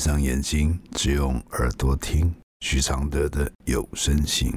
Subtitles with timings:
[0.00, 4.50] 闭上眼睛，只用耳朵听徐常德的有声信。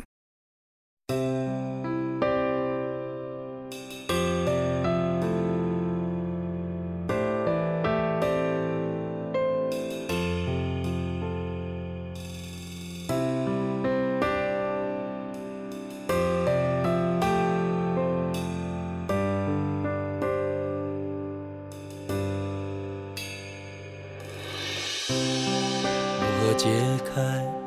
[26.64, 26.70] 解
[27.04, 27.22] 开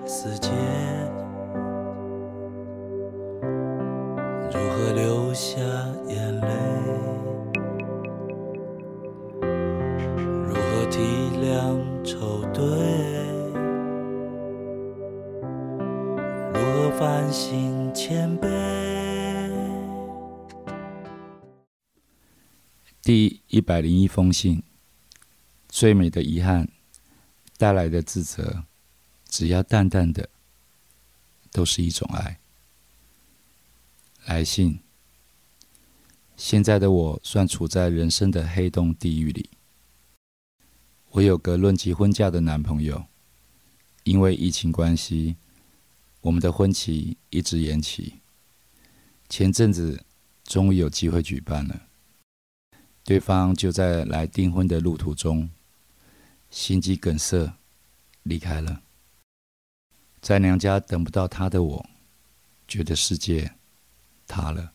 [0.06, 0.48] 死结，
[4.50, 5.60] 如何流下
[6.08, 6.48] 眼泪？
[10.48, 11.02] 如何体
[11.42, 12.64] 谅愁对？
[16.54, 18.48] 如何反省谦卑？
[23.02, 24.62] 第一百零一封信，
[25.68, 26.66] 最美的遗憾
[27.58, 28.64] 带来的自责。
[29.36, 30.30] 只要淡淡的，
[31.52, 32.38] 都是一种爱。
[34.24, 34.80] 来信。
[36.38, 39.50] 现在的我算处在人生的黑洞地狱里。
[41.10, 43.04] 我有个论及婚嫁的男朋友，
[44.04, 45.36] 因为疫情关系，
[46.22, 48.14] 我们的婚期一直延期。
[49.28, 50.02] 前阵子
[50.44, 51.82] 终于有机会举办了，
[53.04, 55.50] 对方就在来订婚的路途中，
[56.50, 57.52] 心肌梗塞
[58.22, 58.80] 离开了。
[60.26, 61.86] 在娘家等不到他的我，
[62.66, 63.54] 觉得世界
[64.26, 64.72] 塌了。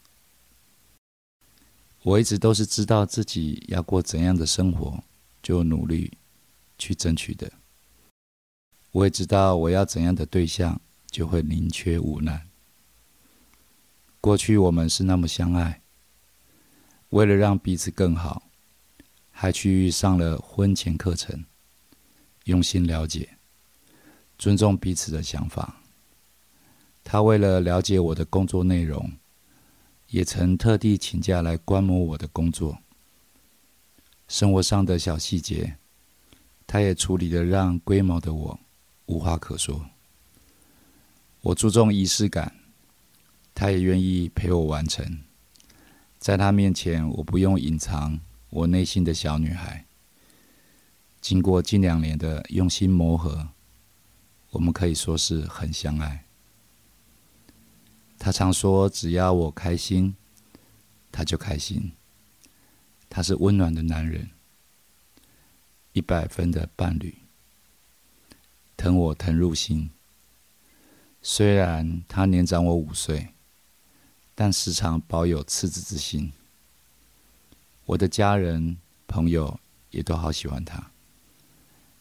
[2.03, 5.03] 我一直都是知道自己要过怎样的生活，
[5.43, 6.17] 就努力
[6.77, 7.52] 去争取的。
[8.91, 12.47] 我也知道我要怎样的对象，就会宁缺毋滥。
[14.21, 15.81] 过去我们是那么相爱，
[17.09, 18.43] 为了让彼此更好，
[19.31, 21.43] 还去上了婚前课程，
[22.45, 23.38] 用心了解。
[24.42, 25.84] 尊重彼此的想法。
[27.03, 29.11] 他为了了解我的工作内容，
[30.08, 32.80] 也曾特地请假来观摩我的工作。
[34.27, 35.77] 生活上的小细节，
[36.65, 38.60] 他也处理的让龟毛的我
[39.05, 39.86] 无话可说。
[41.42, 42.55] 我注重仪式感，
[43.54, 45.20] 他也愿意陪我完成。
[46.17, 49.86] 在他面前，我不用隐藏我内心的小女孩。
[51.20, 53.49] 经过近两年的用心磨合。
[54.52, 56.26] 我们可以说是很相爱。
[58.20, 60.16] 他常说：“只要我开心，
[61.12, 61.92] 他就开心。”
[63.10, 64.30] 他是温暖的男人，
[65.92, 67.14] 一百分的伴侣，
[68.78, 69.89] 疼我疼入心。
[71.22, 73.33] 虽然他年长我五岁，
[74.33, 76.32] 但时常保有赤子之心。
[77.86, 80.92] 我的家人朋友也都好喜欢他。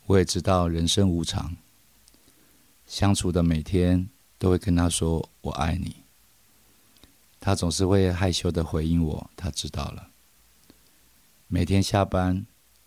[0.06, 1.56] 我也知道人生无常。
[2.90, 6.02] 相处的每天都会跟他说“我爱你”，
[7.38, 10.10] 他总是会害羞的回应我，他知道了。
[11.46, 12.44] 每天下班，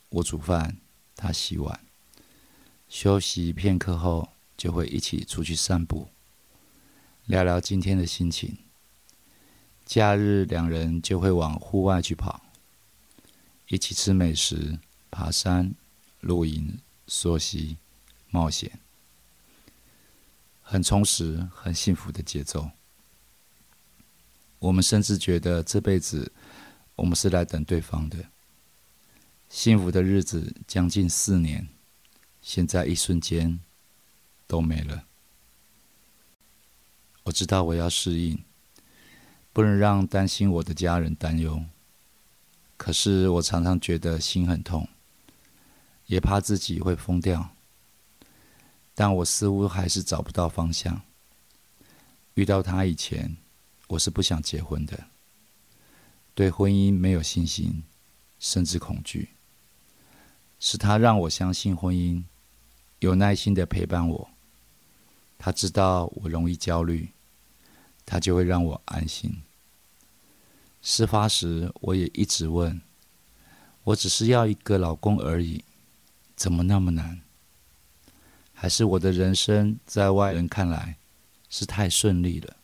[0.09, 0.75] 我煮饭，
[1.15, 1.79] 他洗碗，
[2.89, 4.27] 休息片刻后
[4.57, 6.09] 就会一起出去散步，
[7.25, 8.57] 聊聊今天的心情。
[9.85, 12.41] 假日两人就会往户外去跑，
[13.69, 14.77] 一起吃美食、
[15.09, 15.73] 爬山、
[16.19, 16.77] 露营、
[17.07, 17.77] 溯溪、
[18.29, 18.69] 冒险。
[20.73, 22.71] 很充实、很幸福的节奏。
[24.57, 26.31] 我们甚至觉得这辈子
[26.95, 28.17] 我们是来等对方的。
[29.49, 31.67] 幸福的日子将近四年，
[32.41, 33.59] 现在一瞬间
[34.47, 35.03] 都没了。
[37.25, 38.43] 我知道我要适应，
[39.51, 41.63] 不能让担心我的家人担忧。
[42.77, 44.89] 可是我常常觉得心很痛，
[46.07, 47.52] 也怕自己会疯掉。
[48.95, 51.01] 但我似乎还是找不到方向。
[52.35, 53.37] 遇到他以前，
[53.87, 55.07] 我是不想结婚的，
[56.33, 57.83] 对婚姻没有信心，
[58.39, 59.29] 甚至恐惧。
[60.59, 62.23] 是他让我相信婚姻，
[62.99, 64.29] 有耐心的陪伴我。
[65.37, 67.09] 他知道我容易焦虑，
[68.05, 69.41] 他就会让我安心。
[70.81, 72.81] 事发时，我也一直问：
[73.83, 75.63] 我只是要一个老公而已，
[76.35, 77.19] 怎么那么难？
[78.63, 80.95] 还是我的人生在外人看来
[81.49, 82.55] 是太顺利了，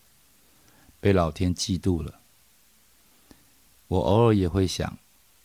[1.02, 2.22] 被老天嫉妒了。
[3.90, 4.98] 我偶尔也会想，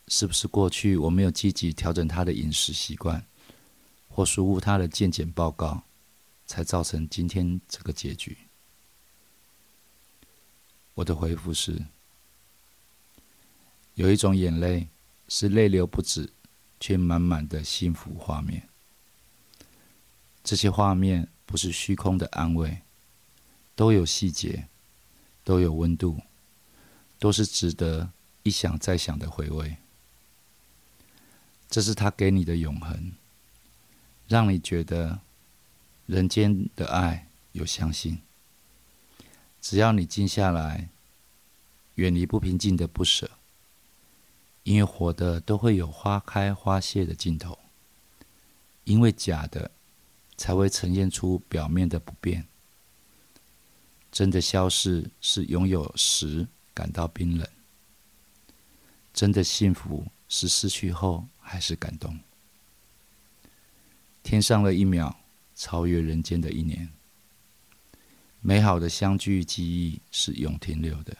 [0.06, 3.26] 是不是过去我没有积极调整他的饮食习惯，
[4.08, 5.82] 或疏忽他的健检报告，
[6.46, 8.38] 才造成今天这个结局？
[10.94, 11.82] 我的回复是：
[13.94, 14.86] 有一种眼泪
[15.26, 16.30] 是泪流不止，
[16.78, 18.68] 却满满的幸福画面。
[20.44, 22.82] 这些画面不是虚空的安慰，
[23.74, 24.68] 都有细节，
[25.42, 26.20] 都有温度，
[27.18, 28.10] 都是值得
[28.42, 29.78] 一想再想的回味。
[31.70, 33.12] 这是他给你的永恒，
[34.28, 35.20] 让你觉得
[36.06, 38.20] 人间的爱有相信。
[39.62, 40.90] 只要你静下来，
[41.94, 43.30] 远离不平静的不舍，
[44.62, 47.58] 因为活的都会有花开花谢的尽头，
[48.84, 49.70] 因为假的
[50.36, 52.46] 才会呈现出表面的不变。
[54.10, 57.48] 真的消逝是拥有时感到冰冷，
[59.12, 62.18] 真的幸福是失去后还是感动。
[64.22, 65.16] 天上的一秒，
[65.56, 66.88] 超越人间的一年。
[68.40, 71.16] 美好的相聚记忆是永停留的，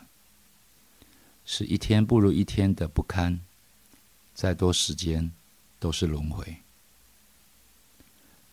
[1.45, 3.41] 是一天不如一天的不堪，
[4.35, 5.33] 再多时间
[5.79, 6.64] 都是轮回。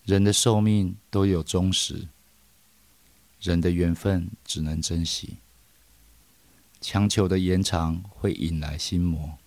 [0.06, 2.08] 人的寿命都有终时，
[3.40, 5.38] 人的缘分只能珍惜。
[6.80, 9.38] 强求的延长会引来心魔，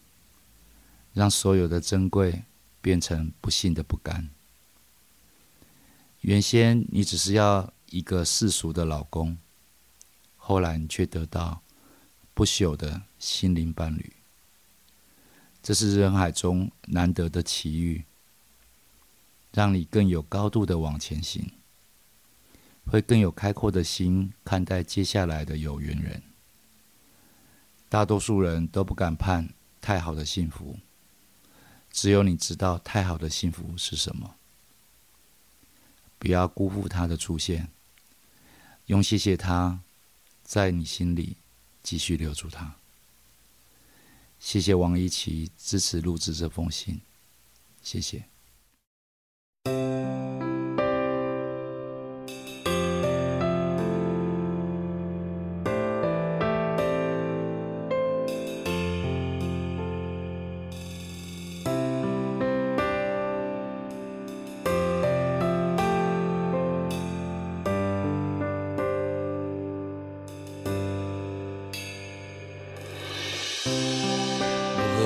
[1.12, 2.44] 让所有的珍贵
[2.80, 4.30] 变成不幸的不甘。
[6.20, 7.72] 原先你只是要。
[7.90, 9.38] 一个世俗的老公，
[10.36, 11.62] 后来你却得到
[12.32, 14.12] 不朽的心灵伴侣，
[15.62, 18.04] 这是人海中难得的奇遇，
[19.54, 21.48] 让你更有高度的往前行，
[22.86, 26.20] 会更有开阔的心看待接下来的有缘人。
[27.88, 29.48] 大多数人都不敢盼
[29.80, 30.76] 太好的幸福，
[31.92, 34.34] 只有你知道太好的幸福是什么，
[36.18, 37.68] 不要辜负他的出现。
[38.86, 39.80] 用谢谢他，
[40.42, 41.36] 在你心里
[41.84, 42.74] 继续留住他。
[44.40, 47.00] 谢谢王一奇支持录制这封信，
[47.80, 48.33] 谢谢。